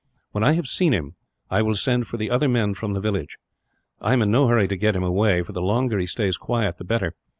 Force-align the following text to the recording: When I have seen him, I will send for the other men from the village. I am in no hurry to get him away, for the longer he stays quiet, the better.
When 0.31 0.43
I 0.43 0.53
have 0.53 0.65
seen 0.65 0.95
him, 0.95 1.13
I 1.51 1.61
will 1.61 1.75
send 1.75 2.07
for 2.07 2.17
the 2.17 2.31
other 2.31 2.47
men 2.49 2.73
from 2.73 2.93
the 2.93 2.99
village. 2.99 3.37
I 3.99 4.13
am 4.13 4.23
in 4.23 4.31
no 4.31 4.47
hurry 4.47 4.67
to 4.67 4.75
get 4.75 4.95
him 4.95 5.03
away, 5.03 5.43
for 5.43 5.51
the 5.51 5.61
longer 5.61 5.99
he 5.99 6.07
stays 6.07 6.37
quiet, 6.37 6.79
the 6.79 6.83
better. 6.83 7.13